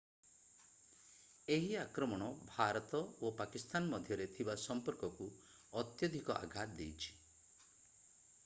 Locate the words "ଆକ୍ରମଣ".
1.81-2.29